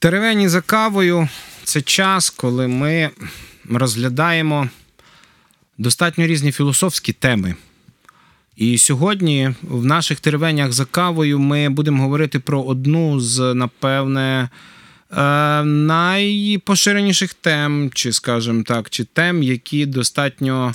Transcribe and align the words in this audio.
Теревені 0.00 0.48
за 0.48 0.60
кавою 0.60 1.28
це 1.64 1.82
час, 1.82 2.30
коли 2.30 2.68
ми 2.68 3.10
розглядаємо 3.70 4.68
достатньо 5.78 6.26
різні 6.26 6.52
філософські 6.52 7.12
теми. 7.12 7.54
І 8.56 8.78
сьогодні 8.78 9.54
в 9.62 9.84
наших 9.84 10.20
теревенях 10.20 10.72
за 10.72 10.84
кавою 10.84 11.38
ми 11.38 11.68
будемо 11.68 12.02
говорити 12.02 12.38
про 12.38 12.62
одну 12.62 13.20
з, 13.20 13.54
напевне, 13.54 14.48
е, 15.10 15.64
найпоширеніших 15.64 17.34
тем, 17.34 17.90
чи, 17.94 18.12
скажімо 18.12 18.62
так, 18.62 18.90
чи 18.90 19.04
тем, 19.04 19.42
які 19.42 19.86
достатньо, 19.86 20.74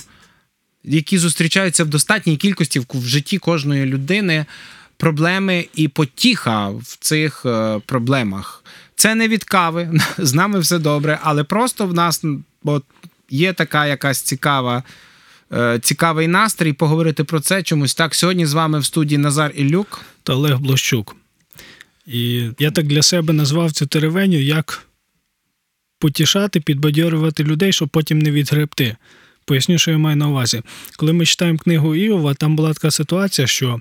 які 0.84 1.18
зустрічаються 1.18 1.84
в 1.84 1.88
достатній 1.88 2.36
кількості 2.36 2.78
в 2.78 3.06
житті 3.06 3.38
кожної 3.38 3.86
людини. 3.86 4.46
Проблеми 4.96 5.68
і 5.74 5.88
потіха 5.88 6.68
в 6.68 6.96
цих 7.00 7.46
е, 7.46 7.80
проблемах. 7.86 8.64
Це 8.96 9.14
не 9.14 9.28
від 9.28 9.44
кави, 9.44 10.00
з 10.18 10.34
нами 10.34 10.58
все 10.58 10.78
добре, 10.78 11.18
але 11.22 11.44
просто 11.44 11.86
в 11.86 11.94
нас 11.94 12.24
от, 12.64 12.84
є 13.30 13.52
така 13.52 13.86
якась 13.86 14.22
цікава. 14.22 14.82
Е, 15.52 15.78
цікавий 15.82 16.28
настрій 16.28 16.72
поговорити 16.72 17.24
про 17.24 17.40
це 17.40 17.62
чомусь 17.62 17.94
так. 17.94 18.14
Сьогодні 18.14 18.46
з 18.46 18.52
вами 18.52 18.78
в 18.78 18.84
студії 18.84 19.18
Назар 19.18 19.52
Ілюк 19.54 20.00
та 20.22 20.32
Олег 20.32 20.58
Блощук. 20.58 21.16
І 22.06 22.50
я 22.58 22.70
так 22.70 22.86
для 22.86 23.02
себе 23.02 23.32
назвав 23.32 23.72
цю 23.72 23.86
теревеню 23.86 24.38
як 24.38 24.86
потішати, 25.98 26.60
підбадьорювати 26.60 27.44
людей, 27.44 27.72
щоб 27.72 27.88
потім 27.88 28.18
не 28.18 28.30
відгребти. 28.30 28.96
Поясню, 29.44 29.78
що 29.78 29.90
я 29.90 29.98
маю 29.98 30.16
на 30.16 30.28
увазі. 30.28 30.62
Коли 30.96 31.12
ми 31.12 31.26
читаємо 31.26 31.58
книгу 31.58 31.94
Іова, 31.94 32.34
там 32.34 32.56
була 32.56 32.74
така 32.74 32.90
ситуація, 32.90 33.46
що 33.46 33.80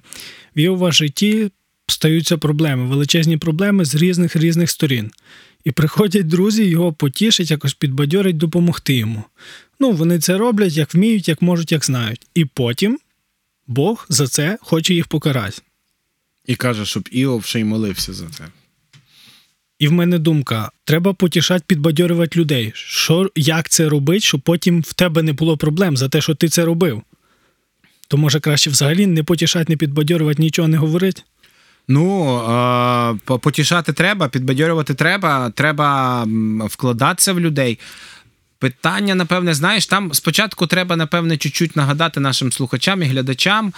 в 0.56 0.60
Іова 0.60 0.92
житті 0.92 1.52
стаються 1.88 2.38
проблеми, 2.38 2.86
величезні 2.86 3.38
проблеми 3.38 3.86
з 3.86 3.96
різних 3.96 4.36
різних 4.36 4.70
сторін. 4.70 5.12
І 5.64 5.72
приходять 5.72 6.28
друзі, 6.28 6.66
його 6.66 6.94
потішать, 6.94 7.52
якось 7.52 7.74
підбадьорять, 7.74 8.38
допомогти 8.38 8.94
йому. 8.94 9.24
Ну, 9.80 9.92
вони 9.92 10.20
це 10.20 10.38
роблять, 10.38 10.78
як 10.78 10.94
вміють, 10.94 11.28
як 11.28 11.42
можуть, 11.42 11.72
як 11.72 11.86
знають. 11.86 12.28
І 12.36 12.46
потім 12.46 13.00
Бог 13.68 14.06
за 14.10 14.28
це 14.28 14.58
хоче 14.62 14.94
їх 14.94 15.08
покарати. 15.08 15.62
І 16.46 16.56
каже, 16.56 16.86
щоб 16.86 17.10
Іов 17.12 17.46
ще 17.46 17.60
й 17.60 17.64
молився 17.64 18.14
за 18.14 18.30
це. 18.30 18.44
І 19.84 19.88
в 19.88 19.92
мене 19.92 20.20
думка: 20.20 20.72
треба 20.86 21.14
потішати, 21.14 21.64
підбадьорювати 21.68 22.40
людей. 22.40 22.72
Що, 22.76 23.30
Як 23.36 23.70
це 23.70 23.90
робити, 23.90 24.20
щоб 24.20 24.42
потім 24.42 24.82
в 24.82 24.94
тебе 24.94 25.24
не 25.24 25.34
було 25.34 25.58
проблем 25.58 25.98
за 25.98 26.10
те, 26.10 26.22
що 26.22 26.36
ти 26.36 26.50
це 26.50 26.66
робив? 26.66 27.02
То 28.08 28.18
може 28.18 28.40
краще 28.40 28.70
взагалі 28.70 29.08
не 29.08 29.24
потішати, 29.24 29.66
не 29.70 29.78
підбадьорювати, 29.78 30.42
нічого 30.42 30.68
не 30.68 30.78
говорити? 30.78 31.22
Ну 31.88 33.20
потішати 33.26 33.94
треба, 33.94 34.28
підбадьорювати 34.28 34.94
треба, 34.94 35.50
треба 35.50 36.24
вкладатися 36.60 37.34
в 37.34 37.40
людей. 37.40 37.80
Питання, 38.60 39.16
напевне, 39.16 39.54
знаєш, 39.54 39.88
там 39.88 40.14
спочатку 40.14 40.68
треба, 40.68 40.96
напевне, 40.96 41.38
чуть-чуть 41.38 41.76
нагадати 41.76 42.20
нашим 42.20 42.52
слухачам 42.52 43.04
і 43.04 43.06
глядачам 43.06 43.74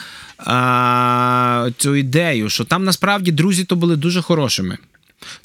цю 1.78 1.96
ідею, 1.96 2.50
що 2.50 2.64
там 2.64 2.84
насправді 2.84 3.32
друзі 3.32 3.64
то 3.64 3.76
були 3.76 3.96
дуже 3.96 4.22
хорошими, 4.22 4.78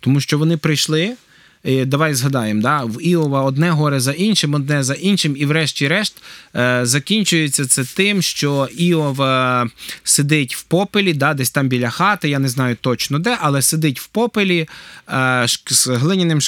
тому 0.00 0.20
що 0.20 0.39
вони 0.39 0.56
прийшли. 0.56 1.17
Давай 1.64 2.14
згадаємо, 2.14 2.62
да? 2.62 2.84
в 2.84 3.06
Іова 3.06 3.42
одне 3.42 3.70
горе 3.70 4.00
за 4.00 4.12
іншим, 4.12 4.55
одне 4.55 4.83
за 4.83 4.94
іншим, 4.94 5.36
і, 5.39 5.47
врешті-решт, 5.47 6.22
е, 6.56 6.80
закінчується 6.83 7.67
це 7.67 7.84
тим, 7.84 8.22
що 8.22 8.69
Іов 8.77 9.22
е, 9.22 9.67
сидить 10.05 10.56
в 10.56 10.62
попелі, 10.62 11.14
да, 11.14 11.34
десь 11.34 11.50
там 11.50 11.69
біля 11.69 11.91
хати, 11.91 12.28
я 12.28 12.39
не 12.39 12.48
знаю 12.48 12.77
точно 12.80 13.19
де, 13.19 13.39
але 13.41 13.62
сидить 13.62 14.00
в 14.00 14.06
попелі 14.06 14.69
е, 15.08 15.47
з 15.67 15.86
глиняним 15.86 16.41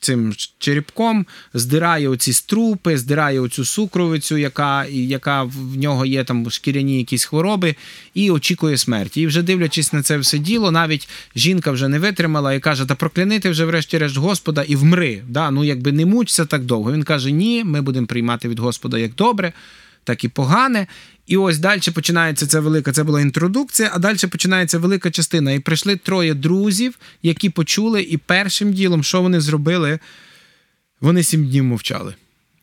цим 0.00 0.34
черепком, 0.58 1.26
здирає 1.54 2.08
оці 2.08 2.32
струпи, 2.32 2.98
здирає 2.98 3.40
оцю 3.40 3.64
сукровицю, 3.64 4.36
яка 4.36 4.84
яка 4.86 5.42
в 5.42 5.76
нього 5.76 6.06
є 6.06 6.24
там 6.24 6.50
шкіряні 6.50 6.98
якісь 6.98 7.24
хвороби, 7.24 7.74
і 8.14 8.30
очікує 8.30 8.76
смерті. 8.76 9.20
І 9.20 9.26
вже 9.26 9.42
дивлячись 9.42 9.92
на 9.92 10.02
це 10.02 10.18
все 10.18 10.38
діло, 10.38 10.70
навіть 10.70 11.08
жінка 11.36 11.70
вже 11.70 11.88
не 11.88 11.98
витримала 11.98 12.54
і 12.54 12.60
каже: 12.60 12.86
Та 12.86 12.94
проклянити 12.94 13.50
вже, 13.50 13.64
врешті-решт, 13.64 14.16
Господа. 14.16 14.49
Господа 14.50 14.62
і 14.62 14.76
вмри. 14.76 15.22
Да? 15.28 15.50
Ну, 15.50 15.64
якби 15.64 15.92
не 15.92 16.06
мучся 16.06 16.44
так 16.44 16.64
довго. 16.64 16.92
Він 16.92 17.02
каже: 17.02 17.30
Ні, 17.30 17.64
ми 17.64 17.80
будемо 17.80 18.06
приймати 18.06 18.48
від 18.48 18.58
Господа 18.58 18.98
як 18.98 19.14
добре, 19.14 19.52
так 20.04 20.24
і 20.24 20.28
погане. 20.28 20.86
І 21.26 21.36
ось 21.36 21.58
далі 21.58 21.80
починається 21.94 22.46
ця 22.46 22.60
велика, 22.60 22.92
це 22.92 23.04
була 23.04 23.20
інтродукція, 23.20 23.90
а 23.94 23.98
далі 23.98 24.16
починається 24.30 24.78
велика 24.78 25.10
частина. 25.10 25.52
І 25.52 25.60
прийшли 25.60 25.96
троє 25.96 26.34
друзів, 26.34 26.98
які 27.22 27.50
почули, 27.50 28.02
і 28.02 28.16
першим 28.16 28.72
ділом, 28.72 29.02
що 29.02 29.22
вони 29.22 29.40
зробили, 29.40 29.98
вони 31.00 31.22
сім 31.22 31.46
днів 31.46 31.64
мовчали. 31.64 32.14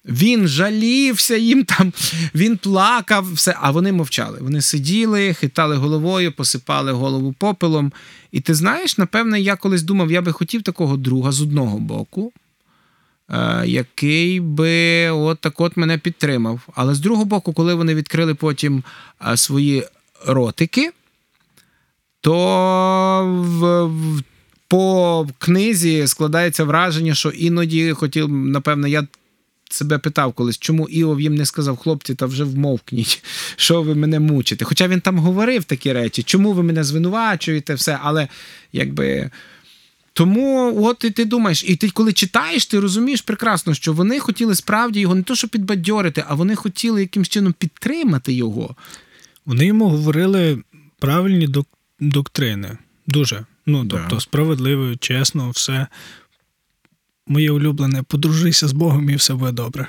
Він 0.08 0.48
жалівся 0.48 1.36
їм 1.36 1.64
там, 1.64 1.94
він 2.36 2.58
плакав, 2.58 3.34
все, 3.34 3.56
а 3.62 3.72
вони 3.72 3.92
мовчали. 3.92 4.40
Вони 4.42 4.62
сиділи, 4.62 5.34
хитали 5.34 5.76
головою, 5.76 6.32
посипали 6.32 6.92
голову 6.92 7.36
попелом. 7.40 7.92
І 8.32 8.40
ти 8.40 8.54
знаєш, 8.54 8.98
напевне, 8.98 9.42
я 9.42 9.56
колись 9.56 9.84
думав, 9.84 10.12
я 10.12 10.22
би 10.22 10.32
хотів 10.32 10.62
такого 10.62 10.98
друга 10.98 11.32
з 11.32 11.42
одного 11.42 11.78
боку, 11.78 12.32
е, 13.30 13.64
який 13.66 14.40
би 14.40 15.10
от 15.10 15.40
так 15.40 15.62
от 15.62 15.78
мене 15.78 15.98
підтримав. 15.98 16.62
Але 16.76 16.96
з 16.96 17.00
другого 17.00 17.26
боку, 17.26 17.54
коли 17.54 17.74
вони 17.74 17.96
відкрили 17.96 18.36
потім 18.36 18.84
е, 19.28 19.38
свої 19.38 19.84
ротики, 20.26 20.92
то 22.22 22.36
в, 23.26 23.90
по 24.68 25.28
книзі 25.38 26.08
складається 26.08 26.64
враження, 26.64 27.16
що 27.16 27.30
іноді 27.30 27.92
хотів, 27.92 28.30
напевно, 28.30 28.88
я 28.88 29.08
себе 29.70 29.98
питав 29.98 30.34
колись, 30.34 30.58
чому 30.58 30.88
Іов 30.88 31.22
їм 31.22 31.36
не 31.36 31.46
сказав, 31.46 31.78
хлопці, 31.78 32.16
та 32.16 32.26
вже 32.26 32.44
вмовкніть, 32.44 33.24
що 33.56 33.82
ви 33.82 33.96
мене 33.96 34.20
мучите. 34.20 34.66
Хоча 34.66 34.88
він 34.88 35.02
там 35.02 35.20
говорив 35.20 35.64
такі 35.64 35.94
речі, 35.94 36.24
чому 36.24 36.54
ви 36.54 36.64
мене 36.64 36.84
звинувачуєте, 36.84 37.74
все, 37.74 38.00
але 38.02 38.28
якби. 38.74 39.30
Тому, 40.14 40.74
от 40.86 41.04
і 41.04 41.10
ти 41.10 41.26
думаєш, 41.26 41.64
і 41.68 41.76
ти, 41.76 41.90
коли 41.90 42.14
читаєш, 42.14 42.66
ти 42.66 42.80
розумієш 42.80 43.22
прекрасно, 43.22 43.74
що 43.74 43.94
вони 43.94 44.20
хотіли 44.20 44.56
справді 44.56 45.00
його 45.00 45.16
не 45.16 45.24
то, 45.24 45.36
що 45.36 45.48
підбадьорити, 45.48 46.24
а 46.28 46.36
вони 46.36 46.56
хотіли 46.56 47.02
якимось 47.02 47.30
чином 47.30 47.54
підтримати 47.54 48.34
його. 48.34 48.76
Вони 49.46 49.66
йому 49.66 49.90
говорили 49.90 50.64
правильні 51.00 51.48
док- 51.48 51.78
доктрини. 52.00 52.78
Дуже. 53.08 53.46
Ну, 53.66 53.86
тобто, 53.86 54.16
да. 54.16 54.20
справедливо, 54.20 54.96
чесно, 54.96 55.50
все 55.50 55.88
моє 57.28 57.52
улюблене, 57.52 58.04
подружися 58.04 58.68
з 58.68 58.72
Богом 58.72 59.10
і 59.10 59.16
все 59.16 59.34
буде 59.34 59.52
добре. 59.52 59.88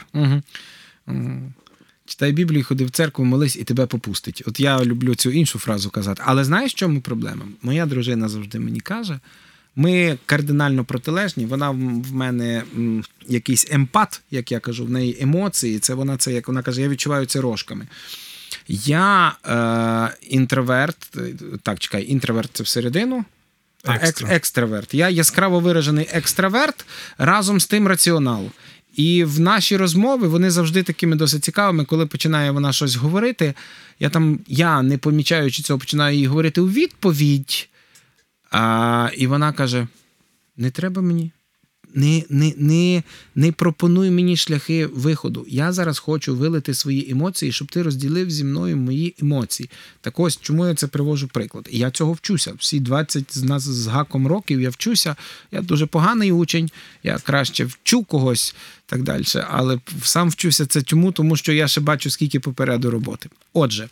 Читай 2.06 2.32
Біблію, 2.32 2.65
ходи 2.65 2.84
в 2.84 2.91
церкву, 2.91 3.25
молись 3.25 3.56
і 3.56 3.65
тебе 3.65 3.87
попустить. 3.87 4.43
От 4.47 4.60
я 4.60 4.84
люблю 4.84 5.15
цю 5.15 5.31
іншу 5.31 5.59
фразу 5.59 5.91
казати. 5.91 6.22
Але 6.27 6.44
знаєш, 6.44 6.72
в 6.72 6.75
чому 6.75 7.00
проблема? 7.00 7.43
Моя 7.62 7.87
дружина 7.87 8.28
завжди 8.28 8.59
мені 8.59 8.81
каже. 8.81 9.21
Ми 9.77 10.19
кардинально 10.27 10.84
протилежні. 10.84 11.47
Вона 11.47 11.71
в 11.71 12.12
мене 12.12 12.62
якийсь 13.28 13.66
емпат, 13.71 14.21
як 14.31 14.53
я 14.53 14.60
кажу, 14.60 14.84
в 14.84 14.91
неї 14.91 15.19
емоції. 15.21 15.78
Це 15.78 15.94
вона 15.94 16.16
це, 16.16 16.32
як 16.32 16.48
вона 16.48 16.62
каже, 16.62 16.82
я 16.82 16.88
відчуваю 16.88 17.27
це 17.27 17.41
рожками. 17.41 17.87
Я 18.69 19.32
е, 19.47 20.16
інтроверт, 20.31 21.16
так, 21.62 21.78
чекай, 21.78 22.10
інтроверт 22.10 22.50
це 22.53 22.62
всередину, 22.62 23.25
Екстра. 23.84 24.28
екстраверт. 24.31 24.94
Я 24.94 25.09
яскраво 25.09 25.61
виражений 25.61 26.09
екстраверт 26.12 26.87
разом 27.19 27.61
з 27.61 27.66
тим 27.66 27.87
раціонал. 27.87 28.50
І 28.94 29.25
в 29.25 29.41
наші 29.41 29.77
розмови 29.77 30.28
вони 30.28 30.50
завжди 30.50 30.83
такими 30.83 31.16
досить 31.16 31.44
цікавими, 31.44 31.84
коли 31.84 32.06
починає 32.06 32.50
вона 32.50 32.72
щось 32.72 32.97
говорити. 32.97 33.55
Я 34.00 34.11
там, 34.11 34.41
я 34.47 34.83
не 34.83 34.99
помічаючи 34.99 35.62
цього, 35.62 35.78
починаю 35.78 36.16
їй 36.16 36.27
говорити 36.27 36.61
у 36.61 36.69
відповідь. 36.69 37.69
А, 38.50 39.11
І 39.16 39.27
вона 39.27 39.53
каже: 39.53 39.87
Не 40.56 40.71
треба 40.71 41.03
мені 41.03 41.31
не 41.98 42.25
не, 42.28 42.54
не, 42.56 43.03
не 43.34 43.53
пропонуй 43.53 44.10
мені 44.10 44.36
шляхи 44.36 44.86
виходу. 44.86 45.47
Я 45.48 45.72
зараз 45.72 45.98
хочу 45.98 46.36
вилити 46.36 46.74
свої 46.74 47.10
емоції, 47.10 47.53
щоб 47.53 47.71
ти 47.71 47.83
розділив 47.83 48.30
зі 48.30 48.45
мною 48.45 48.77
мої 48.77 49.15
емоції. 49.22 49.71
Так 50.00 50.21
ось 50.21 50.41
чому 50.41 50.66
я 50.66 50.74
це 50.74 50.86
привожу 50.86 51.28
приклад. 51.28 51.68
І 51.71 51.78
я 51.78 51.91
цього 51.91 52.12
вчуся. 52.12 52.53
Всі 52.59 52.80
20 52.80 53.39
з 53.39 53.42
нас 53.42 53.62
з 53.62 53.86
гаком 53.86 54.27
років 54.27 54.60
я 54.60 54.71
вчуся. 54.71 55.16
Я 55.53 55.62
дуже 55.62 55.86
поганий 55.86 56.33
учень, 56.33 56.71
я 57.03 57.18
краще 57.18 57.65
вчу 57.65 58.04
когось 58.04 58.54
так 58.86 59.03
далі. 59.03 59.24
Але 59.51 59.80
сам 60.03 60.28
вчуся 60.28 60.66
це 60.66 60.83
чому, 60.83 61.12
тому 61.12 61.36
що 61.36 61.53
я 61.53 61.68
ще 61.68 61.80
бачу, 61.80 62.10
скільки 62.10 62.41
попереду 62.41 62.91
роботи. 62.91 63.28
Отже, 63.53 63.89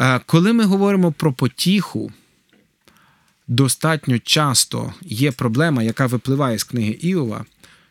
е, 0.00 0.20
коли 0.26 0.52
ми 0.52 0.64
говоримо 0.64 1.12
про 1.12 1.32
потіху 1.32 2.12
достатньо 3.48 4.18
часто 4.18 4.94
є 5.02 5.32
проблема, 5.32 5.82
яка 5.82 6.06
випливає 6.06 6.58
з 6.58 6.64
книги 6.64 6.98
Іова, 7.00 7.44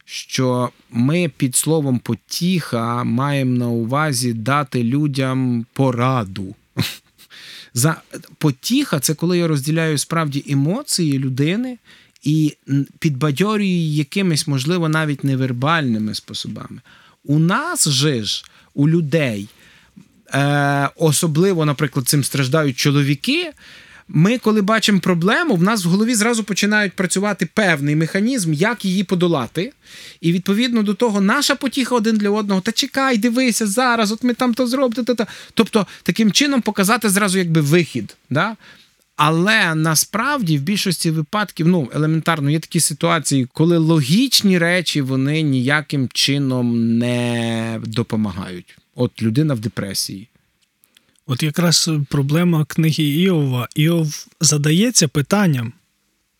що 0.05 0.69
ми 0.91 1.31
під 1.37 1.55
словом 1.55 1.99
потіха 1.99 3.03
маємо 3.03 3.57
на 3.57 3.67
увазі 3.67 4.33
дати 4.33 4.83
людям 4.83 5.65
пораду. 5.73 6.55
За 7.73 8.01
Потіха 8.37 8.99
це 8.99 9.13
коли 9.13 9.37
я 9.37 9.47
розділяю 9.47 9.97
справді 9.97 10.45
емоції 10.49 11.19
людини 11.19 11.77
і 12.23 12.57
м, 12.69 12.85
підбадьорює 12.99 13.65
якимись, 13.95 14.47
можливо, 14.47 14.89
навіть 14.89 15.23
невербальними 15.23 16.15
способами. 16.15 16.81
У 17.23 17.39
нас 17.39 17.89
же 17.89 18.23
ж, 18.23 18.45
у 18.73 18.89
людей, 18.89 19.47
е, 20.33 20.89
особливо, 20.95 21.65
наприклад, 21.65 22.07
цим 22.07 22.23
страждають 22.23 22.77
чоловіки. 22.77 23.51
Ми, 24.07 24.37
коли 24.37 24.61
бачимо 24.61 24.99
проблему, 24.99 25.55
в 25.55 25.63
нас 25.63 25.85
в 25.85 25.87
голові 25.87 26.15
зразу 26.15 26.43
починають 26.43 26.93
працювати 26.93 27.49
певний 27.53 27.95
механізм, 27.95 28.53
як 28.53 28.85
її 28.85 29.03
подолати. 29.03 29.73
І 30.21 30.31
відповідно 30.31 30.83
до 30.83 30.93
того, 30.93 31.21
наша 31.21 31.55
потіха 31.55 31.95
один 31.95 32.17
для 32.17 32.29
одного, 32.29 32.61
та 32.61 32.71
чекай, 32.71 33.17
дивися 33.17 33.67
зараз, 33.67 34.11
от 34.11 34.23
ми 34.23 34.33
там 34.33 34.53
то 34.53 34.67
зробимо. 34.67 35.03
Та, 35.03 35.15
та. 35.15 35.27
Тобто, 35.53 35.87
таким 36.03 36.31
чином 36.31 36.61
показати 36.61 37.09
зразу 37.09 37.37
якби 37.37 37.61
вихід. 37.61 38.15
Да? 38.29 38.55
Але 39.15 39.75
насправді 39.75 40.57
в 40.57 40.61
більшості 40.61 41.11
випадків, 41.11 41.67
ну 41.67 41.89
елементарно, 41.93 42.49
є 42.49 42.59
такі 42.59 42.79
ситуації, 42.79 43.47
коли 43.53 43.77
логічні 43.77 44.57
речі 44.57 45.01
вони 45.01 45.41
ніяким 45.41 46.09
чином 46.13 46.97
не 46.97 47.79
допомагають. 47.83 48.77
От 48.95 49.21
людина 49.21 49.53
в 49.53 49.59
депресії. 49.59 50.27
От 51.25 51.43
якраз 51.43 51.89
проблема 52.09 52.65
книги 52.65 53.03
Іова. 53.03 53.67
Іов 53.75 54.27
задається 54.41 55.07
питанням. 55.07 55.73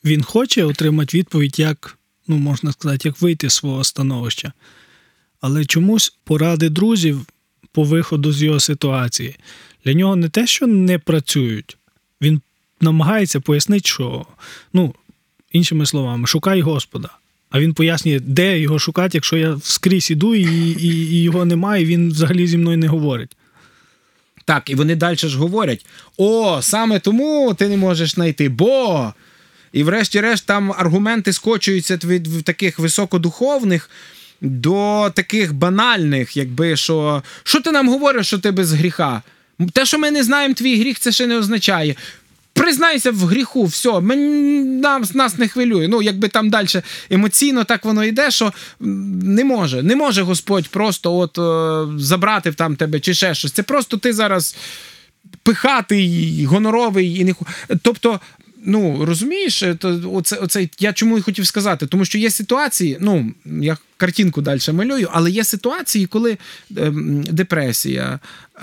Він 0.06 0.24
хоче 0.24 0.64
отримати 0.64 1.18
відповідь, 1.18 1.60
як, 1.60 1.98
ну, 2.28 2.38
можна 2.38 2.72
сказати, 2.72 3.08
як 3.08 3.22
вийти 3.22 3.50
з 3.50 3.54
свого 3.54 3.84
становища. 3.84 4.54
Але 5.42 5.66
чомусь 5.66 6.18
поради 6.24 6.70
друзів 6.70 7.26
по 7.72 7.84
виходу 7.84 8.32
з 8.32 8.44
його 8.44 8.60
ситуації 8.60 9.36
для 9.86 9.94
нього 9.94 10.16
не 10.16 10.30
те, 10.30 10.48
що 10.48 10.68
не 10.68 11.00
працюють. 11.00 11.78
Він 12.22 12.42
намагається 12.82 13.40
пояснити, 13.40 13.88
що, 13.90 14.26
ну, 14.74 14.96
іншими 15.52 15.86
словами, 15.86 16.28
шукай 16.28 16.62
Господа. 16.62 17.10
А 17.50 17.60
він 17.60 17.74
пояснює, 17.74 18.20
де 18.20 18.60
його 18.60 18.80
шукати, 18.80 19.18
якщо 19.18 19.38
я 19.38 19.60
скрізь 19.64 20.12
іду 20.12 20.36
і, 20.36 20.44
і, 20.72 20.88
і 20.88 21.22
його 21.22 21.46
немає, 21.46 21.84
і 21.84 21.86
він 21.86 22.10
взагалі 22.10 22.48
зі 22.48 22.58
мною 22.58 22.78
не 22.78 22.88
говорить. 22.88 23.38
Так, 24.46 24.70
і 24.70 24.76
вони 24.76 24.96
далі 24.96 25.16
ж 25.16 25.38
говорять: 25.38 25.86
о, 26.18 26.60
саме 26.62 27.00
тому 27.00 27.54
ти 27.54 27.68
не 27.68 27.78
можеш 27.78 28.12
знайти, 28.12 28.50
бо. 28.50 29.14
І 29.74 29.84
врешті-решт 29.84 30.46
там 30.46 30.72
аргументи 30.78 31.34
скочуються 31.34 32.00
від 32.04 32.44
таких 32.44 32.80
високодуховних 32.80 33.90
до 34.42 35.12
таких 35.16 35.54
банальних, 35.54 36.38
якби 36.38 36.76
що. 36.76 37.24
Що 37.44 37.62
ти 37.62 37.72
нам 37.72 37.90
говориш, 37.90 38.28
що 38.28 38.40
ти 38.40 38.52
без 38.52 38.74
гріха? 38.74 39.22
Те, 39.74 39.86
що 39.86 40.00
ми 40.00 40.12
не 40.12 40.24
знаємо 40.24 40.54
твій 40.54 40.80
гріх, 40.80 41.00
це 41.00 41.12
ще 41.12 41.28
не 41.28 41.38
означає. 41.38 41.96
Признайся 42.54 43.12
в 43.12 43.18
гріху, 43.18 43.66
все, 43.66 44.02
нас, 44.02 45.16
нас 45.16 45.38
не 45.38 45.48
хвилює. 45.48 45.88
Ну, 45.88 46.02
якби 46.02 46.28
там 46.28 46.50
далі 46.50 46.68
емоційно 47.10 47.64
так 47.64 47.86
воно 47.86 48.04
йде, 48.04 48.32
що 48.32 48.54
не 48.80 49.44
може. 49.44 49.84
Не 49.84 49.96
може 49.96 50.22
Господь 50.22 50.68
просто 50.68 51.18
от 51.18 51.38
е, 51.38 52.00
забрати 52.00 52.52
там 52.52 52.76
тебе 52.76 53.00
чи 53.00 53.14
ще 53.14 53.36
щось. 53.36 53.52
Це 53.52 53.64
просто 53.64 53.98
ти 53.98 54.14
зараз 54.14 54.56
пихатий, 55.44 56.46
гоноровий 56.46 57.20
і 57.20 57.24
не 57.24 57.34
Тобто. 57.82 58.20
Ну, 58.66 59.06
розумієш, 59.06 59.64
то 59.80 60.12
оце, 60.14 60.36
оце 60.36 60.70
я 60.80 60.94
чому 60.94 61.18
і 61.18 61.22
хотів 61.22 61.48
сказати, 61.48 61.88
тому 61.88 62.06
що 62.06 62.18
є 62.18 62.30
ситуації, 62.30 62.98
ну, 63.00 63.32
я 63.46 63.78
картинку 63.98 64.42
далі 64.42 64.60
малюю, 64.74 65.10
але 65.12 65.32
є 65.32 65.44
ситуації, 65.44 66.06
коли 66.06 66.38
е, 66.78 66.92
депресія, 67.32 68.20
е, 68.56 68.60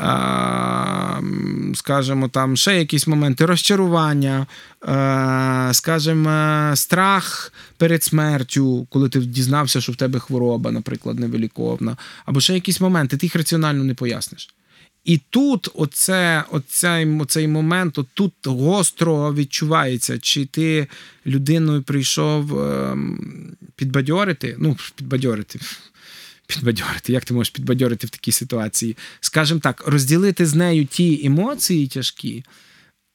скажімо, 1.75 2.29
там 2.29 2.57
ще 2.57 2.79
якісь 2.79 3.07
моменти 3.07 3.47
розчарування, 3.47 4.47
е, 4.89 5.75
скажімо, 5.75 6.71
страх 6.75 7.53
перед 7.77 8.03
смертю, 8.03 8.87
коли 8.91 9.09
ти 9.09 9.21
дізнався, 9.21 9.81
що 9.81 9.93
в 9.93 9.97
тебе 9.97 10.19
хвороба, 10.19 10.71
наприклад, 10.71 11.21
невиліковна, 11.21 11.97
або 12.27 12.41
ще 12.41 12.55
якісь 12.55 12.81
моменти, 12.81 13.17
ти 13.17 13.27
їх 13.27 13.37
раціонально 13.37 13.85
не 13.85 13.95
поясниш. 13.95 14.49
І 15.05 15.21
тут 15.31 15.69
оце, 15.75 16.45
оцей, 16.51 17.21
оцей 17.21 17.49
момент, 17.49 17.99
тут 18.15 18.33
гостро 18.45 19.35
відчувається, 19.35 20.19
чи 20.19 20.47
ти 20.47 20.87
людиною 21.27 21.83
прийшов 21.83 22.59
ем, 22.59 23.57
підбадьорити, 23.77 24.57
ну, 24.59 24.77
підбадьорити. 24.97 25.61
Підбадьорити, 26.47 27.13
як 27.13 27.25
ти 27.25 27.35
можеш 27.35 27.51
підбадьорити 27.51 28.07
в 28.07 28.11
такій 28.11 28.33
ситуації? 28.33 28.97
Скажімо 29.21 29.61
так, 29.61 29.85
розділити 29.87 30.47
з 30.47 30.55
нею 30.55 30.87
ті 30.87 31.27
емоції 31.27 31.87
тяжкі, 31.89 32.45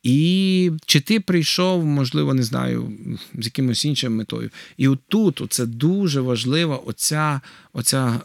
і 0.05 0.71
чи 0.85 0.99
ти 0.99 1.19
прийшов, 1.19 1.85
можливо, 1.85 2.33
не 2.33 2.43
знаю, 2.43 2.91
з 3.33 3.45
якимось 3.45 3.85
іншим 3.85 4.15
метою. 4.15 4.49
І 4.77 4.87
отут 4.87 5.41
це 5.49 5.65
дуже 5.65 6.21
важливо, 6.21 6.87
оця, 6.87 7.41
оця, 7.73 8.21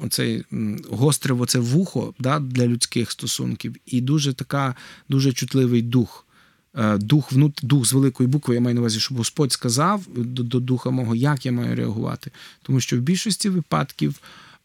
оцей 0.00 0.44
гостре 0.90 1.34
оце 1.34 1.58
вухо 1.58 2.14
да, 2.18 2.38
для 2.38 2.66
людських 2.66 3.10
стосунків, 3.10 3.76
і 3.86 4.00
дуже 4.00 4.32
така, 4.32 4.74
дуже 5.08 5.32
чутливий 5.32 5.82
дух. 5.82 6.26
Е, 6.74 6.98
дух 6.98 7.32
внут, 7.32 7.60
дух 7.62 7.86
з 7.86 7.92
великої 7.92 8.28
букви, 8.28 8.54
я 8.54 8.60
маю 8.60 8.74
на 8.74 8.80
увазі, 8.80 9.00
щоб 9.00 9.18
Господь 9.18 9.52
сказав 9.52 10.06
до, 10.16 10.42
до 10.42 10.60
духа 10.60 10.90
мого, 10.90 11.14
як 11.14 11.46
я 11.46 11.52
маю 11.52 11.76
реагувати. 11.76 12.30
Тому 12.62 12.80
що 12.80 12.96
в 12.96 13.00
більшості 13.00 13.48
випадків 13.48 14.14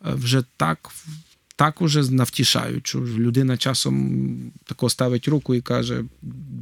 е, 0.05 0.13
вже 0.13 0.43
так 0.57 0.91
так 1.55 1.81
уже 1.81 2.11
навтішають, 2.11 2.95
людина 2.95 3.57
часом 3.57 4.37
тако 4.65 4.89
ставить 4.89 5.27
руку 5.27 5.55
і 5.55 5.61
каже: 5.61 6.03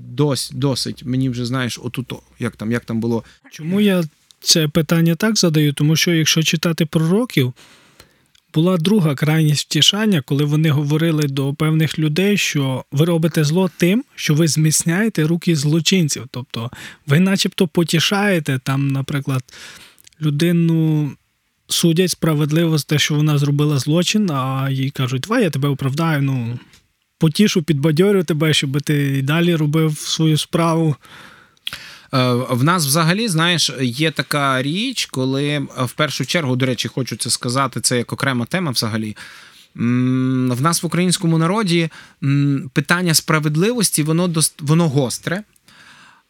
Дось, 0.09 0.51
досить, 0.53 1.05
мені 1.05 1.29
вже 1.29 1.45
знаєш, 1.45 1.79
отуто, 1.83 2.19
як 2.39 2.55
там, 2.55 2.71
як 2.71 2.85
там 2.85 2.99
було. 2.99 3.23
Чому 3.51 3.81
я 3.81 4.03
це 4.41 4.67
питання 4.67 5.15
так 5.15 5.37
задаю? 5.37 5.73
Тому 5.73 5.95
що 5.95 6.13
якщо 6.13 6.43
читати 6.43 6.85
пророків, 6.85 7.53
була 8.53 8.77
друга 8.77 9.15
крайність 9.15 9.65
втішання, 9.65 10.21
коли 10.21 10.43
вони 10.45 10.69
говорили 10.69 11.23
до 11.23 11.53
певних 11.53 11.99
людей, 11.99 12.37
що 12.37 12.83
ви 12.91 13.05
робите 13.05 13.43
зло 13.43 13.69
тим, 13.77 14.03
що 14.15 14.33
ви 14.33 14.47
зміцняєте 14.47 15.23
руки 15.23 15.55
злочинців. 15.55 16.27
Тобто 16.31 16.71
ви, 17.07 17.19
начебто, 17.19 17.67
потішаєте 17.67 18.59
там, 18.63 18.87
наприклад, 18.87 19.43
людину 20.21 21.11
судять 21.69 22.11
справедливо 22.11 22.77
за 22.77 22.83
те, 22.83 22.99
що 22.99 23.15
вона 23.15 23.37
зробила 23.37 23.79
злочин, 23.79 24.31
а 24.31 24.67
їй 24.71 24.89
кажуть, 24.89 25.21
давай 25.21 25.43
я 25.43 25.49
тебе 25.49 25.69
оправдаю, 25.69 26.21
ну, 26.21 26.59
потішу, 27.19 27.63
підбадьорю 27.63 28.23
тебе, 28.23 28.53
щоб 28.53 28.81
ти 28.81 29.17
і 29.17 29.21
далі 29.21 29.55
робив 29.55 29.97
свою 29.97 30.37
справу. 30.37 30.95
Е, 32.13 32.33
в 32.49 32.63
нас 32.63 32.85
взагалі, 32.85 33.27
знаєш, 33.27 33.71
є 33.81 34.11
така 34.11 34.61
річ, 34.61 35.05
коли 35.05 35.47
е, 35.47 35.59
в 35.77 35.91
першу 35.91 36.25
чергу, 36.25 36.55
до 36.55 36.65
речі, 36.65 36.87
хочу 36.87 37.15
це 37.15 37.29
сказати, 37.29 37.81
це 37.81 37.97
як 37.97 38.13
окрема 38.13 38.45
тема 38.45 38.71
взагалі. 38.71 39.15
В 39.75 40.61
нас 40.61 40.83
в 40.83 40.85
українському 40.85 41.37
народі 41.37 41.89
питання 42.73 43.13
справедливості, 43.13 44.03
воно 44.03 44.33
воно 44.59 44.89
гостре 44.89 45.43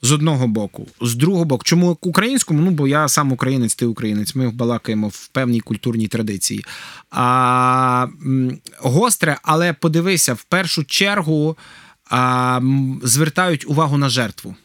з 0.02 0.12
одного 0.12 0.48
боку, 0.48 0.88
з 1.02 1.16
другого 1.16 1.46
боку, 1.46 1.64
чому 1.64 1.98
українському? 2.02 2.62
Ну 2.62 2.72
бо 2.72 2.88
я 2.88 3.08
сам 3.08 3.32
українець, 3.32 3.76
ти 3.76 3.86
українець. 3.86 4.36
Ми 4.36 4.50
балакаємо 4.50 5.08
в 5.08 5.28
певній 5.28 5.60
культурній 5.60 6.08
традиції. 6.08 6.66
А, 7.12 8.08
Гостре, 8.80 9.38
але 9.44 9.74
подивися, 9.74 10.34
в 10.34 10.44
першу 10.44 10.84
чергу 10.84 11.58
а, 12.10 12.62
звертають 13.04 13.70
увагу 13.70 13.98
на 13.98 14.10
жертву. 14.10 14.56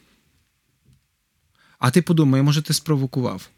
А 1.79 1.91
ти 1.91 2.01
подумай, 2.01 2.41
може, 2.41 2.61
ти 2.61 2.73
спровокував 2.73 3.49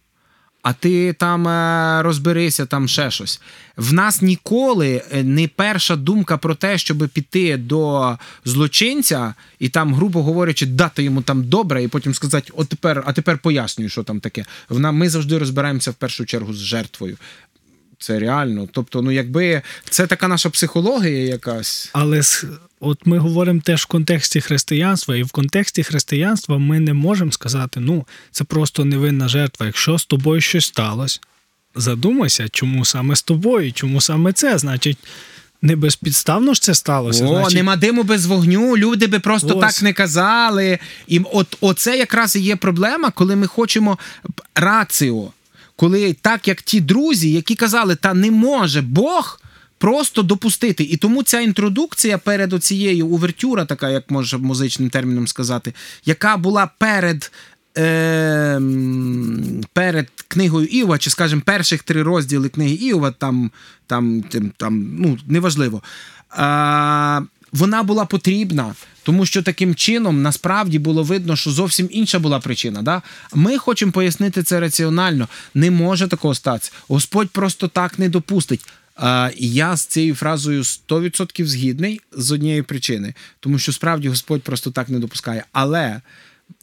а 0.67 0.74
ти 0.74 1.13
там 1.13 1.47
е, 1.47 2.01
розберися, 2.03 2.65
там 2.65 2.88
ще 2.88 3.12
щось. 3.12 3.41
В 3.77 3.93
нас 3.93 4.21
ніколи 4.21 5.01
е, 5.12 5.24
не 5.24 5.47
перша 5.47 5.95
думка 5.95 6.38
про 6.38 6.55
те, 6.55 6.77
щоб 6.77 7.09
піти 7.09 7.57
до 7.57 8.17
злочинця 8.45 9.33
і 9.59 9.69
там, 9.69 9.95
грубо 9.95 10.24
говорячи, 10.24 10.65
дати 10.65 11.03
йому 11.03 11.21
там 11.21 11.43
добре, 11.43 11.83
і 11.83 11.88
потім 11.88 12.13
сказати, 12.13 12.51
от 12.55 12.69
тепер, 12.69 13.03
а 13.05 13.13
тепер 13.13 13.38
пояснюю, 13.38 13.89
що 13.89 14.03
там 14.03 14.19
таке. 14.19 14.45
Ми 14.69 15.09
завжди 15.09 15.38
розбираємося 15.38 15.91
в 15.91 15.93
першу 15.93 16.25
чергу 16.25 16.53
з 16.53 16.57
жертвою. 16.57 17.17
Це 18.00 18.20
реально. 18.20 18.68
Тобто, 18.72 19.01
ну 19.01 19.12
якби 19.12 19.62
це 19.89 20.08
така 20.08 20.27
наша 20.27 20.50
психологія 20.50 21.24
якась. 21.24 21.89
Але 21.94 22.22
от 22.80 23.06
ми 23.06 23.18
говоримо 23.18 23.62
теж 23.62 23.84
в 23.84 23.86
контексті 23.86 24.42
християнства, 24.42 25.16
і 25.16 25.24
в 25.24 25.32
контексті 25.32 25.84
християнства 25.84 26.58
ми 26.58 26.80
не 26.80 26.94
можемо 26.94 27.32
сказати, 27.32 27.80
ну, 27.80 28.06
це 28.32 28.44
просто 28.44 28.86
невинна 28.86 29.27
жертва. 29.27 29.66
Якщо 29.66 29.98
з 29.98 30.06
тобою 30.06 30.42
щось 30.42 30.66
сталося, 30.66 31.20
задумайся, 31.75 32.50
чому 32.50 32.86
саме 32.86 33.16
з 33.16 33.24
тобою, 33.24 33.74
чому 33.74 34.01
саме 34.01 34.34
це? 34.34 34.58
Значить. 34.58 34.98
Не 35.62 35.75
безпідставно 35.75 36.54
ж 36.54 36.62
це 36.62 36.74
сталося. 36.74 37.25
О, 37.25 37.27
значить... 37.27 37.56
нема 37.56 37.75
диму 37.75 38.04
без 38.04 38.25
вогню, 38.25 38.77
люди 38.77 39.08
би 39.08 39.20
просто 39.20 39.58
Ось. 39.58 39.75
так 39.75 39.84
не 39.84 39.94
казали. 39.94 40.80
І 41.08 41.20
от 41.20 41.58
оце 41.62 41.98
якраз 41.98 42.36
і 42.36 42.39
є 42.39 42.56
проблема, 42.56 43.12
коли 43.12 43.36
ми 43.36 43.48
хочемо 43.48 43.98
раціо 44.56 45.32
коли 45.77 46.13
так 46.13 46.48
як 46.48 46.62
ті 46.62 46.81
друзі, 46.81 47.31
які 47.31 47.55
казали, 47.55 47.96
та 47.96 48.13
не 48.13 48.31
може 48.31 48.81
Бог. 48.81 49.39
Просто 49.79 50.24
допустити. 50.24 50.84
І 50.84 50.98
тому 50.98 51.24
ця 51.24 51.39
інтродукція 51.39 52.17
перед 52.17 52.53
оцією 52.53 53.07
увертюра, 53.07 53.65
така, 53.65 53.89
як 53.89 54.12
може 54.12 54.38
музичним 54.38 54.89
терміном 54.89 55.27
сказати, 55.27 55.74
яка 56.05 56.38
була 56.38 56.69
перед 56.77 57.31
е, 57.77 58.62
перед 59.74 60.07
книгою 60.27 60.67
Іова, 60.67 60.98
чи, 60.98 61.10
скажімо, 61.10 61.41
перших 61.46 61.84
три 61.84 62.03
розділи 62.03 62.50
книги 62.50 62.74
Іова, 62.75 63.12
там, 63.12 63.51
там, 63.88 64.22
там, 64.22 64.51
там 64.57 64.96
ну, 65.00 65.17
неважливо. 65.27 65.81
Е, 66.39 67.22
вона 67.51 67.84
була 67.84 68.06
потрібна, 68.06 68.75
тому 69.04 69.25
що 69.25 69.44
таким 69.44 69.75
чином 69.75 70.22
насправді 70.22 70.80
було 70.80 71.04
видно, 71.04 71.36
що 71.36 71.51
зовсім 71.51 71.89
інша 71.92 72.20
була 72.20 72.39
причина. 72.39 72.82
Да? 72.82 73.01
Ми 73.34 73.58
хочемо 73.58 73.92
пояснити 73.92 74.44
це 74.44 74.60
раціонально. 74.60 75.27
Не 75.54 75.72
може 75.72 76.08
такого 76.08 76.36
статися. 76.36 76.72
Господь 76.88 77.30
просто 77.30 77.68
так 77.68 78.00
не 78.00 78.10
допустить. 78.10 78.66
Я 79.38 79.75
з 79.75 79.86
цією 79.86 80.16
фразою 80.16 80.62
100% 80.62 81.46
згідний 81.46 82.01
з 82.12 82.32
однієї 82.32 82.62
причини, 82.62 83.13
тому 83.39 83.60
що 83.60 83.72
справді 83.72 84.10
Господь 84.10 84.42
просто 84.42 84.72
так 84.72 84.89
не 84.89 85.00
допускає. 85.00 85.44
Але 85.51 86.01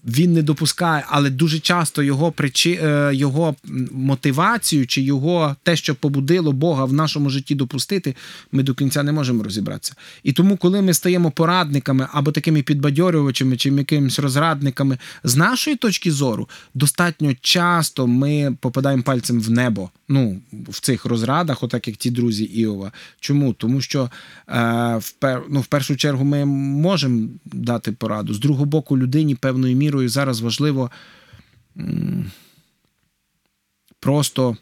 він 0.04 0.32
не 0.32 0.42
допускає, 0.42 1.04
але 1.08 1.30
дуже 1.30 1.58
часто 1.58 2.02
його 2.02 2.32
причи, 2.32 2.80
е, 2.82 3.10
його 3.14 3.56
мотивацію 3.92 4.86
чи 4.86 5.02
його 5.02 5.56
те, 5.62 5.76
що 5.76 5.94
побудило 5.94 6.52
Бога 6.52 6.84
в 6.84 6.92
нашому 6.92 7.30
житті 7.30 7.54
допустити, 7.54 8.14
ми 8.52 8.62
до 8.62 8.74
кінця 8.74 9.02
не 9.02 9.12
можемо 9.12 9.42
розібратися. 9.42 9.94
І 10.22 10.32
тому, 10.32 10.56
коли 10.56 10.82
ми 10.82 10.94
стаємо 10.94 11.30
порадниками 11.30 12.08
або 12.12 12.32
такими 12.32 12.62
підбадьорювачами 12.62 13.56
чи 13.56 13.68
якимись 13.68 14.18
розрадниками 14.18 14.98
з 15.24 15.36
нашої 15.36 15.76
точки 15.76 16.12
зору, 16.12 16.48
достатньо 16.74 17.32
часто 17.40 18.06
ми 18.06 18.56
попадаємо 18.60 19.02
пальцем 19.02 19.40
в 19.40 19.50
небо. 19.50 19.90
Ну, 20.08 20.40
в 20.68 20.80
цих 20.80 21.04
розрадах, 21.04 21.62
отак 21.62 21.88
як 21.88 21.96
ті 21.96 22.10
друзі 22.10 22.44
Іова. 22.44 22.92
Чому? 23.20 23.52
Тому 23.52 23.80
що 23.80 24.10
е, 24.48 24.96
в, 24.96 25.12
пер, 25.12 25.42
ну, 25.50 25.60
в 25.60 25.66
першу 25.66 25.96
чергу 25.96 26.24
ми 26.24 26.44
можемо 26.44 27.28
дати 27.44 27.92
пораду. 27.92 28.34
З 28.34 28.38
другого 28.38 28.64
боку, 28.64 28.98
людині 28.98 29.34
певною 29.74 29.78
мірою 29.78 30.08
зараз 30.08 30.40
важливо 30.40 30.90
просто, 34.00 34.56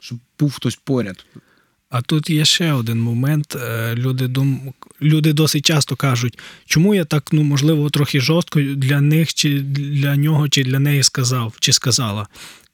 щоб 0.00 0.18
був 0.38 0.52
хтось 0.52 0.76
поряд. 0.84 1.26
А 1.90 2.02
тут 2.02 2.30
є 2.30 2.44
ще 2.44 2.72
один 2.72 3.00
момент. 3.00 3.56
Е, 3.56 3.94
Люди 3.94 4.28
дум... 4.28 4.74
люди 5.00 5.32
досить 5.32 5.66
часто 5.66 5.96
кажуть, 5.96 6.38
чому 6.66 6.94
я 6.94 7.04
так, 7.04 7.32
ну 7.32 7.42
можливо, 7.42 7.90
трохи 7.90 8.20
жорстко 8.20 8.60
для 8.60 9.00
них, 9.00 9.34
чи 9.34 9.60
для 9.60 10.16
нього, 10.16 10.48
чи 10.48 10.64
для 10.64 10.78
неї 10.78 11.02
сказав, 11.02 11.56
чи 11.60 11.72
сказала. 11.72 12.26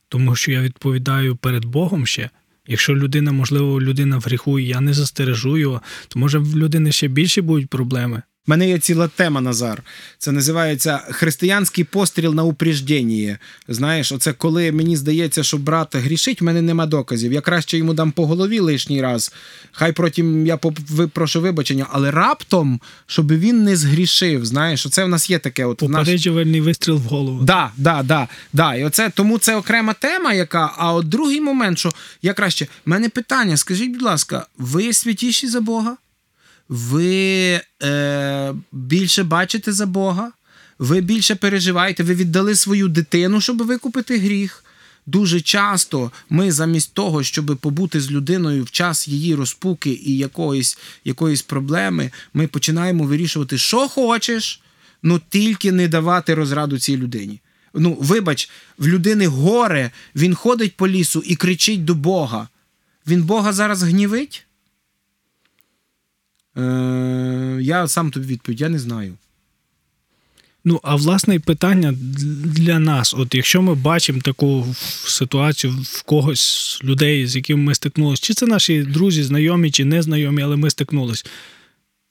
Тому 0.09 0.37
що 0.37 0.53
я 0.53 0.61
відповідаю 0.61 1.37
перед 1.37 1.65
Богом 1.65 2.07
ще. 2.07 2.31
Якщо 2.67 2.95
людина, 2.95 3.33
можливо, 3.33 3.81
людина 3.81 4.19
в 4.19 4.23
гріху, 4.23 4.59
і 4.59 4.67
я 4.67 4.81
не 4.81 4.93
застережу 4.93 5.59
його, 5.59 5.83
то 6.09 6.19
може 6.19 6.39
в 6.39 6.57
людини 6.57 6.93
ще 6.93 7.09
більше 7.09 7.43
будуть 7.43 7.69
проблеми. 7.69 8.23
У 8.47 8.51
мене 8.51 8.69
є 8.69 8.79
ціла 8.79 9.09
тема, 9.09 9.41
Назар. 9.41 9.83
Це 10.19 10.33
називається 10.33 11.01
християнський 11.11 11.85
постріл 11.85 12.35
на 12.35 12.45
упрежденні. 12.45 13.37
Знаєш, 13.69 14.13
оце 14.13 14.33
коли 14.33 14.73
мені 14.73 14.97
здається, 14.97 15.43
що 15.43 15.59
брат 15.59 15.97
грішить, 15.97 16.41
в 16.41 16.45
мене 16.45 16.63
нема 16.63 16.87
доказів. 16.87 17.33
Я 17.33 17.41
краще 17.41 17.79
йому 17.79 17.95
дам 17.95 18.13
по 18.13 18.27
голові 18.27 18.61
лишній 18.61 19.03
раз. 19.03 19.33
Хай 19.73 19.93
потім 19.93 20.47
я 20.47 20.57
прошу 21.13 21.41
вибачення, 21.41 21.87
але 21.91 22.11
раптом, 22.11 22.81
щоб 23.07 23.33
він 23.33 23.65
не 23.65 23.77
згрішив. 23.77 24.47
Знаєш, 24.47 24.87
оце 24.87 25.05
в 25.05 25.09
нас 25.09 25.31
є 25.31 25.39
таке. 25.39 25.65
От 25.65 25.83
в 25.83 25.89
наш... 25.89 26.09
Вистріл 26.61 26.97
в 26.97 27.03
голову. 27.03 27.43
Да, 27.45 27.71
да, 27.77 28.03
да, 28.03 28.29
да. 28.53 28.75
І 28.75 28.85
оце 28.85 29.11
тому 29.11 29.39
це 29.39 29.57
окрема 29.57 29.93
тема, 29.93 30.33
яка. 30.33 30.73
А 30.77 30.93
от 30.93 31.09
другий 31.09 31.41
момент, 31.41 31.79
що 31.79 31.91
я 32.23 32.35
краще, 32.35 32.65
в 32.65 32.69
мене 32.91 33.09
питання: 33.09 33.57
скажіть, 33.57 33.93
будь 33.93 34.03
ласка, 34.03 34.47
ви 34.59 34.93
святіші 34.93 35.49
за 35.49 35.61
Бога? 35.61 35.97
Ви 36.73 37.61
е, 37.83 38.55
більше 38.73 39.25
бачите 39.25 39.73
за 39.73 39.87
Бога? 39.87 40.33
Ви 40.79 41.00
більше 41.00 41.35
переживаєте, 41.35 42.02
ви 42.02 42.14
віддали 42.14 42.55
свою 42.55 42.88
дитину, 42.88 43.41
щоб 43.41 43.62
викупити 43.62 44.19
гріх. 44.19 44.64
Дуже 45.07 45.41
часто 45.41 46.12
ми 46.31 46.52
замість 46.52 46.95
того, 46.95 47.23
щоб 47.23 47.57
побути 47.61 48.00
з 48.00 48.11
людиною 48.11 48.64
в 48.64 48.71
час 48.71 49.09
її 49.09 49.35
розпуки 49.35 50.00
і 50.05 50.17
якоїсь, 50.17 50.79
якоїсь 51.05 51.43
проблеми, 51.43 52.11
ми 52.35 52.47
починаємо 52.47 53.05
вирішувати, 53.05 53.59
що 53.59 53.88
хочеш, 53.88 54.61
ну 55.02 55.21
тільки 55.29 55.73
не 55.73 55.88
давати 55.88 56.35
розраду 56.35 56.79
цій 56.79 56.97
людині. 56.97 57.41
Ну, 57.75 57.97
вибач, 58.00 58.50
в 58.79 58.87
людини 58.87 59.26
горе, 59.26 59.91
він 60.17 60.35
ходить 60.35 60.76
по 60.76 60.88
лісу 60.88 61.23
і 61.26 61.37
кричить 61.37 61.85
до 61.85 61.95
Бога. 61.95 62.49
Він 63.07 63.23
Бога 63.23 63.52
зараз 63.52 63.83
гнівить? 63.83 64.47
Е, 66.57 67.59
я 67.61 67.89
сам 67.89 68.11
тобі 68.11 68.27
відповідь, 68.27 68.61
я 68.61 68.69
не 68.69 68.79
знаю. 68.79 69.15
Ну, 70.65 70.81
а 70.83 70.97
власне 70.97 71.41
питання 71.41 71.95
для 72.45 72.79
нас: 72.79 73.15
от 73.19 73.35
якщо 73.35 73.63
ми 73.63 73.75
бачимо 73.75 74.21
таку 74.21 74.75
ситуацію 75.07 75.73
в 75.83 76.03
когось 76.03 76.81
людей, 76.85 77.27
з 77.27 77.37
якими 77.37 77.63
ми 77.63 77.75
стикнулися, 77.75 78.23
чи 78.23 78.35
це 78.35 78.47
наші 78.47 78.83
друзі, 78.83 79.23
знайомі, 79.23 79.71
чи 79.71 79.85
незнайомі, 79.85 80.43
але 80.43 80.57
ми 80.57 80.71
стикнулись. 80.71 81.27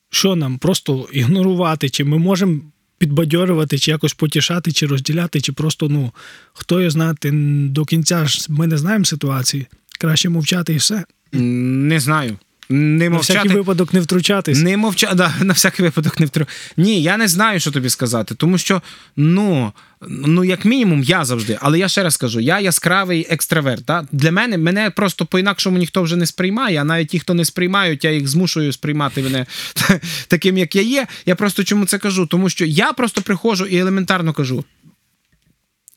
Що 0.10 0.36
нам 0.36 0.58
просто 0.58 1.10
ігнорувати, 1.14 1.90
чи 1.90 2.04
ми 2.04 2.18
можемо 2.18 2.62
підбадьорювати, 2.98 3.80
чи 3.80 3.92
якось 3.92 4.14
потішати, 4.14 4.72
чи 4.72 4.86
розділяти, 4.86 5.42
чи 5.42 5.54
просто, 5.54 5.90
ну, 5.90 6.12
хто 6.54 6.80
його 6.80 6.90
знати, 6.90 7.32
до 7.70 7.86
кінця 7.86 8.26
ж 8.26 8.46
ми 8.50 8.68
не 8.68 8.78
знаємо 8.78 9.06
ситуації. 9.06 9.68
Краще 10.00 10.30
мовчати 10.30 10.74
і 10.74 10.78
все. 10.78 11.04
Не 11.32 12.00
знаю. 12.00 12.38
Не 12.72 13.10
На 13.10 13.18
всякий 13.18 13.52
випадок 13.52 13.94
не 13.94 14.00
втручатись. 14.00 14.58
Не 14.58 14.78
мовча, 14.78 15.14
да, 15.14 15.34
на 15.42 15.54
всякий 15.54 15.86
випадок 15.86 16.20
не 16.20 16.26
втру. 16.26 16.46
Ні, 16.78 17.04
я 17.04 17.18
не 17.18 17.28
знаю, 17.28 17.60
що 17.60 17.72
тобі 17.72 17.90
сказати, 17.90 18.36
тому 18.36 18.58
що, 18.58 18.82
ну, 19.16 19.74
ну, 20.08 20.44
як 20.44 20.66
мінімум, 20.66 21.04
я 21.04 21.26
завжди, 21.26 21.58
але 21.62 21.80
я 21.80 21.88
ще 21.88 22.04
раз 22.04 22.18
кажу, 22.18 22.40
я 22.40 22.60
яскравий 22.60 23.28
екстраверт. 23.30 23.86
Да? 23.86 24.08
Для 24.12 24.32
мене 24.32 24.58
мене 24.58 24.90
просто 24.90 25.26
по-інакшому 25.26 25.78
ніхто 25.78 26.04
вже 26.04 26.16
не 26.16 26.26
сприймає, 26.26 26.82
а 26.82 26.84
навіть 26.84 27.08
ті, 27.08 27.20
хто 27.20 27.34
не 27.34 27.46
сприймають, 27.46 28.04
я 28.04 28.12
їх 28.12 28.28
змушую 28.28 28.74
сприймати 28.74 29.24
мене 29.24 29.46
таким, 30.28 30.58
як 30.58 30.76
я 30.76 30.82
є. 30.82 31.08
Я 31.26 31.36
просто 31.36 31.64
чому 31.64 31.86
це 31.86 31.98
кажу? 31.98 32.26
Тому 32.26 32.50
що 32.50 32.66
я 32.66 32.94
просто 32.94 33.22
приходжу 33.22 33.66
і 33.66 33.78
елементарно 33.78 34.34
кажу: 34.34 34.66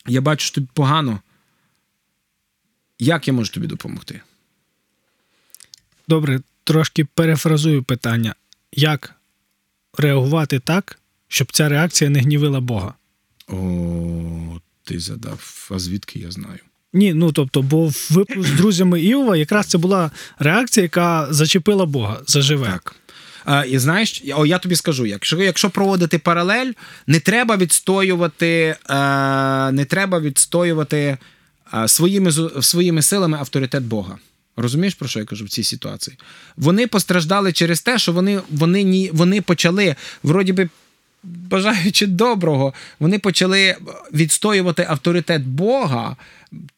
я 0.07 0.21
бачу, 0.21 0.47
що 0.47 0.55
тобі 0.55 0.69
погано. 0.75 1.21
Як 2.99 3.29
я 3.29 3.35
можу 3.35 3.53
тобі 3.53 3.67
допомогти? 3.67 4.21
Добре, 6.09 6.41
трошки 6.65 7.05
перефразую 7.05 7.83
питання. 7.83 8.35
Як 8.73 9.15
реагувати 9.99 10.59
так, 10.59 10.99
щоб 11.29 11.53
ця 11.53 11.69
реакція 11.69 12.11
не 12.11 12.21
гнівила 12.21 12.61
Бога? 12.61 12.95
О, 13.49 14.61
ти 14.85 15.01
задав. 15.01 15.69
А 15.71 15.79
звідки 15.79 16.19
я 16.19 16.31
знаю? 16.31 16.59
Ні, 16.93 17.15
ну 17.15 17.33
тобто, 17.33 17.63
бо 17.63 17.87
в 17.87 18.09
випуску 18.11 18.43
з 18.45 18.51
друзями 18.51 19.03
Іова 19.03 19.37
якраз 19.37 19.67
це 19.67 19.79
була 19.79 20.11
реакція, 20.39 20.83
яка 20.83 21.27
зачепила 21.31 21.87
Бога 21.87 22.21
заживе. 22.27 22.67
Так. 22.67 22.95
А, 23.45 23.65
і 23.65 23.79
знаєш, 23.79 24.23
о, 24.37 24.47
я 24.47 24.59
тобі 24.59 24.77
скажу, 24.77 25.07
якщо, 25.07 25.43
якщо 25.43 25.71
проводити 25.71 26.19
паралель, 26.19 26.73
не 27.07 27.21
треба 27.21 27.57
відстоювати, 27.57 28.77
е, 28.91 28.97
не 29.73 29.85
треба 29.85 30.21
відстоювати 30.21 31.19
е, 31.75 31.89
своїми, 31.89 32.33
своїми 32.63 33.03
силами 33.03 33.39
авторитет 33.39 33.83
Бога. 33.83 34.19
Розумієш, 34.57 34.95
про 34.95 35.09
що 35.09 35.19
я 35.19 35.25
кажу 35.25 35.45
в 35.45 35.49
цій 35.49 35.65
ситуації? 35.65 36.17
Вони 36.57 36.87
постраждали 36.87 37.53
через 37.53 37.81
те, 37.81 37.99
що 37.99 38.13
вони, 38.13 38.41
вони, 38.51 38.83
ні, 38.83 39.11
вони 39.13 39.41
почали, 39.41 39.97
вроді 40.23 40.53
би, 40.53 40.69
бажаючи 41.23 42.07
доброго, 42.07 42.75
вони 43.01 43.19
почали 43.19 43.77
відстоювати 44.13 44.87
авторитет 44.89 45.47
Бога 45.47 46.17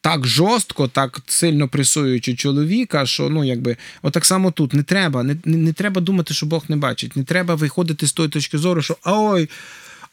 так 0.00 0.26
жорстко, 0.26 0.88
так 0.88 1.20
сильно 1.26 1.68
пресуючи 1.68 2.34
чоловіка, 2.34 3.06
що 3.06 3.28
ну 3.30 3.44
якби 3.44 3.76
отак 4.02 4.24
само 4.24 4.50
тут 4.50 4.74
не 4.74 4.82
треба. 4.82 5.22
Не, 5.22 5.36
не, 5.44 5.72
треба 5.72 6.00
думати, 6.00 6.34
що 6.34 6.46
Бог 6.46 6.64
не 6.68 6.76
бачить. 6.76 7.16
Не 7.16 7.24
треба 7.24 7.54
виходити 7.54 8.06
з 8.06 8.12
тої 8.12 8.28
точки 8.28 8.58
зору, 8.58 8.82
що 8.82 8.96
ой. 9.04 9.48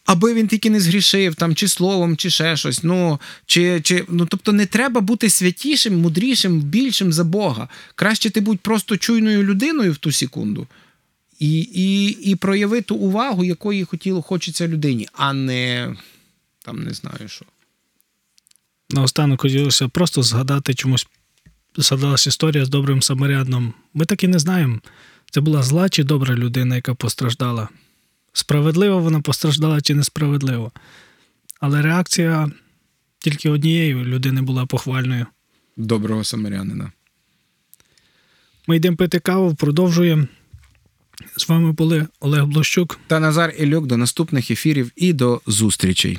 Аби 0.04 0.34
він 0.34 0.48
тільки 0.48 0.70
не 0.70 0.80
згрішив, 0.80 1.34
там, 1.34 1.54
чи 1.54 1.68
словом, 1.68 2.16
чи 2.16 2.30
ще 2.30 2.56
щось. 2.56 2.82
Ну, 2.82 3.20
чи, 3.46 3.80
чи, 3.80 4.04
ну, 4.08 4.26
тобто 4.26 4.52
не 4.52 4.66
треба 4.66 5.00
бути 5.00 5.30
святішим, 5.30 6.00
мудрішим, 6.00 6.60
більшим 6.60 7.12
за 7.12 7.24
Бога. 7.24 7.68
Краще 7.94 8.30
ти 8.30 8.40
будь 8.40 8.60
просто 8.60 8.96
чуйною 8.96 9.42
людиною 9.42 9.92
в 9.92 9.96
ту 9.96 10.12
секунду 10.12 10.66
і, 11.38 11.58
і, 11.60 12.08
і 12.08 12.34
прояви 12.34 12.82
ту 12.82 12.94
увагу, 12.94 13.44
якої 13.44 13.84
хотіло, 13.84 14.22
хочеться 14.22 14.68
людині, 14.68 15.08
а 15.12 15.32
не 15.32 15.94
там 16.64 16.82
не 16.82 16.94
знаю 16.94 17.28
що. 17.28 17.44
Наостанок 18.90 19.40
хотілося 19.40 19.88
просто 19.88 20.22
згадати 20.22 20.74
чомусь. 20.74 21.06
Згадалась 21.76 22.26
історія 22.26 22.64
з 22.64 22.68
добрим 22.68 23.02
самаряном. 23.02 23.74
Ми 23.94 24.04
так 24.04 24.24
і 24.24 24.28
не 24.28 24.38
знаємо, 24.38 24.80
це 25.30 25.40
була 25.40 25.62
зла 25.62 25.88
чи 25.88 26.04
добра 26.04 26.34
людина, 26.34 26.76
яка 26.76 26.94
постраждала. 26.94 27.68
Справедливо 28.36 28.98
вона 28.98 29.20
постраждала 29.20 29.80
чи 29.80 29.94
несправедливо. 29.94 30.72
Але 31.60 31.82
реакція 31.82 32.50
тільки 33.18 33.50
однієї 33.50 33.94
людини 33.94 34.42
була 34.42 34.66
похвальною. 34.66 35.26
Доброго 35.76 36.24
самарянина. 36.24 36.92
Ми 38.66 38.76
йдемо 38.76 38.96
пити 38.96 39.18
каву, 39.18 39.54
продовжуємо. 39.54 40.26
З 41.36 41.48
вами 41.48 41.72
були 41.72 42.06
Олег 42.20 42.44
Блощук. 42.44 43.00
Та 43.06 43.20
Назар 43.20 43.54
Ілюк 43.58 43.86
до 43.86 43.96
наступних 43.96 44.50
ефірів 44.50 44.92
і 44.96 45.12
до 45.12 45.40
зустрічей. 45.46 46.18